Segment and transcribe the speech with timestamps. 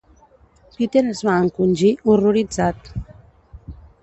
[0.77, 2.91] Peter es va encongir, horroritzat.